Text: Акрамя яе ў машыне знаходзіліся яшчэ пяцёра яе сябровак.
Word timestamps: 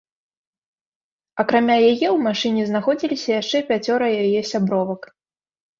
Акрамя 1.43 1.75
яе 1.75 1.91
ў 1.91 2.17
машыне 2.29 2.63
знаходзіліся 2.71 3.29
яшчэ 3.41 3.57
пяцёра 3.71 4.13
яе 4.21 4.41
сябровак. 4.55 5.01